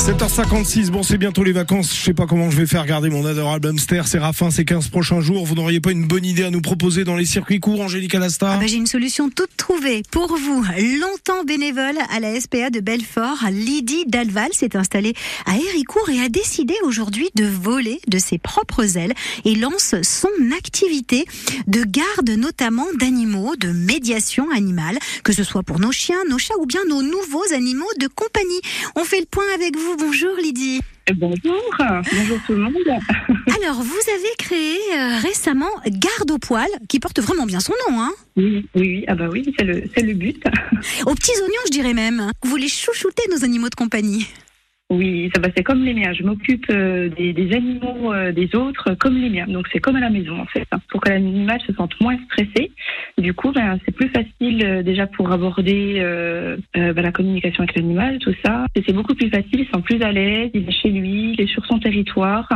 [0.00, 3.26] 7h56, bon c'est bientôt les vacances, je sais pas comment je vais faire garder mon
[3.26, 6.50] adorable hamster, c'est Raffin ces 15 prochains jours, vous n'auriez pas une bonne idée à
[6.50, 10.02] nous proposer dans les circuits courts, Angélique Alasta ah bah, J'ai une solution toute trouvée
[10.10, 10.64] pour vous.
[11.00, 15.12] Longtemps bénévole à la SPA de Belfort, Lydie Dalval s'est installée
[15.44, 19.12] à Héricourt et a décidé aujourd'hui de voler de ses propres ailes
[19.44, 21.26] et lance son activité
[21.66, 26.58] de garde notamment d'animaux, de médiation animale, que ce soit pour nos chiens, nos chats
[26.58, 28.62] ou bien nos nouveaux animaux de compagnie.
[28.96, 30.80] On fait le point avec vous Bonjour Lydie.
[31.16, 31.60] Bonjour,
[32.12, 32.74] bonjour tout le monde.
[33.62, 38.00] Alors, vous avez créé euh, récemment Garde au poil, qui porte vraiment bien son nom,
[38.00, 40.42] hein Oui, oui, ah bah oui, c'est le, le but.
[41.06, 42.30] Aux petits oignons, je dirais même.
[42.44, 44.28] Vous les chouchoutez, nos animaux de compagnie.
[44.90, 46.12] Oui, ça va, c'est comme les miens.
[46.12, 49.46] Je m'occupe euh, des, des, animaux euh, des autres comme les miens.
[49.46, 52.18] Donc c'est comme à la maison en fait, hein, pour que l'animal se sente moins
[52.24, 52.72] stressé.
[53.16, 56.00] Du coup, ben, c'est plus facile euh, déjà pour aborder
[56.74, 58.66] ben, la communication avec l'animal, tout ça.
[58.74, 61.40] C'est beaucoup plus facile, il se sent plus à l'aise, il est chez lui, il
[61.40, 62.48] est sur son territoire,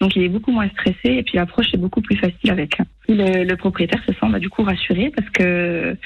[0.00, 2.78] donc il est beaucoup moins stressé et puis l'approche est beaucoup plus facile avec.
[3.08, 5.96] Le, le propriétaire se sent bah, du coup rassuré parce que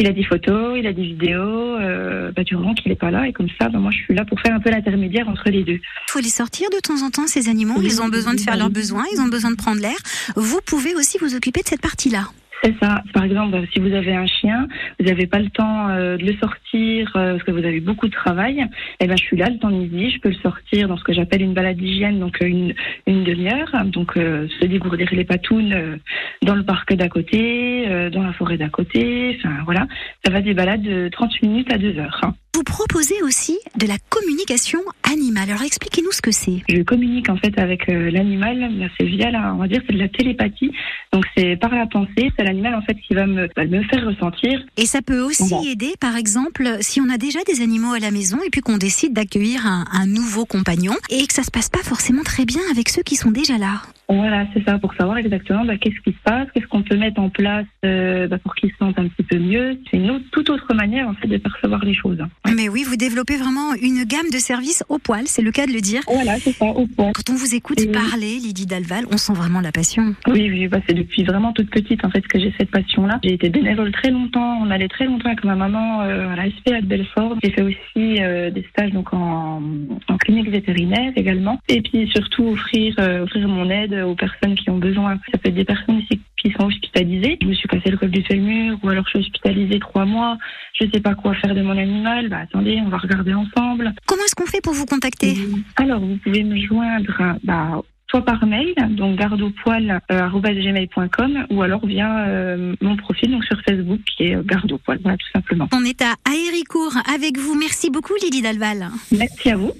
[0.00, 3.28] il a des photos, il a des vidéos, euh, bah, durant qu'il n'est pas là.
[3.28, 5.62] Et comme ça, bah, moi, je suis là pour faire un peu l'intermédiaire entre les
[5.62, 5.74] deux.
[5.74, 7.74] Il faut les sortir de temps en temps, ces animaux.
[7.82, 9.96] ils ont besoin de faire leurs besoins, ils ont besoin de prendre l'air.
[10.36, 12.24] Vous pouvez aussi vous occuper de cette partie-là.
[12.62, 13.02] C'est ça.
[13.14, 16.34] Par exemple, si vous avez un chien, vous n'avez pas le temps euh, de le
[16.34, 18.66] sortir euh, parce que vous avez beaucoup de travail.
[19.00, 20.10] Eh ben, je suis là le temps midi.
[20.10, 22.74] Je peux le sortir dans ce que j'appelle une balade d'hygiène, donc une,
[23.06, 23.70] une demi-heure.
[23.86, 25.98] Donc, se dégourdir les patounes
[26.42, 29.38] dans le parc d'à côté, dans la forêt d'à côté.
[29.38, 29.86] Enfin, voilà.
[30.24, 32.20] Ça va des balades de 30 minutes à 2 heures.
[32.54, 35.50] Vous proposez aussi de la communication animale.
[35.50, 36.62] Alors expliquez-nous ce que c'est.
[36.68, 38.90] Je communique en fait avec euh, l'animal.
[38.98, 40.70] C'est via la, on va dire, c'est de la télépathie.
[41.12, 42.30] Donc c'est par la pensée.
[42.36, 44.60] C'est l'animal en fait qui va me, me faire ressentir.
[44.76, 48.10] Et ça peut aussi aider, par exemple, si on a déjà des animaux à la
[48.10, 51.68] maison et puis qu'on décide d'accueillir un, un nouveau compagnon et que ça se passe
[51.68, 53.82] pas forcément très bien avec ceux qui sont déjà là.
[54.10, 57.20] Voilà, c'est ça, pour savoir exactement bah, qu'est-ce qui se passe, qu'est-ce qu'on peut mettre
[57.20, 59.78] en place euh, bah, pour qu'ils se sentent un petit peu mieux.
[59.90, 62.18] C'est une toute autre manière en fait de percevoir les choses.
[62.56, 65.72] Mais oui, vous développez vraiment une gamme de services au poil, c'est le cas de
[65.72, 66.02] le dire.
[66.12, 67.12] Voilà, c'est ça, au poil.
[67.14, 70.14] Quand on vous écoute parler, Lydie Dalval, on sent vraiment la passion.
[70.26, 73.20] Oui, oui, bah, c'est depuis vraiment toute petite en fait que j'ai cette passion-là.
[73.22, 76.50] J'ai été bénévole très longtemps, on allait très longtemps avec ma maman euh, à la
[76.50, 77.36] SPA de Belfort.
[77.42, 77.76] J'ai fait aussi
[78.18, 79.62] euh, des stages donc en,
[80.08, 81.58] en, clinique vétérinaire également.
[81.68, 85.18] Et puis surtout offrir, offrir mon aide aux personnes qui ont besoin.
[85.32, 86.02] Ça peut être des personnes
[86.36, 87.38] qui sont hospitalisées.
[87.40, 90.38] Je me suis cassé le col du fémur ou alors je suis hospitalisée trois mois.
[90.78, 92.28] Je ne sais pas quoi faire de mon animal.
[92.28, 93.92] Bah attendez, on va regarder ensemble.
[94.06, 95.34] Comment est-ce qu'on fait pour vous contacter?
[95.76, 102.26] Alors vous pouvez me joindre bah, soit par mail, donc gardeaupoil.gmail.com euh, ou alors via
[102.26, 105.68] euh, mon profil donc sur Facebook qui est garde voilà, tout simplement.
[105.72, 107.54] On est à Aéricourt avec vous.
[107.54, 108.88] Merci beaucoup Lydie Dalval.
[109.12, 109.70] Merci à vous.